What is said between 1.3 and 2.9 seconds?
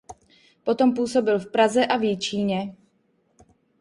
v Praze a v Jičíně.